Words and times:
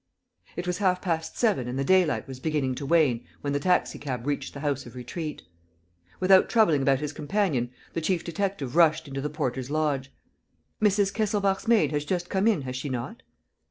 It 0.55 0.65
was 0.65 0.79
half 0.79 0.99
past 0.99 1.37
seven 1.37 1.67
and 1.67 1.77
the 1.77 1.83
daylight 1.83 2.27
was 2.27 2.39
beginning 2.39 2.73
to 2.73 2.87
wane 2.87 3.23
when 3.41 3.53
the 3.53 3.59
taxi 3.59 3.99
cab 3.99 4.25
reached 4.25 4.55
the 4.55 4.61
House 4.61 4.87
of 4.87 4.95
Retreat. 4.95 5.43
Without 6.19 6.49
troubling 6.49 6.81
about 6.81 7.01
his 7.01 7.13
companion, 7.13 7.69
the 7.93 8.01
chief 8.01 8.23
detective 8.23 8.75
rushed 8.75 9.07
into 9.07 9.21
the 9.21 9.29
porter's 9.29 9.69
lodge: 9.69 10.11
"Mrs. 10.81 11.13
Kesselbach's 11.13 11.67
maid 11.67 11.91
has 11.91 12.03
just 12.03 12.31
come 12.31 12.47
in, 12.47 12.63
has 12.63 12.75
she 12.75 12.89
not?" 12.89 13.21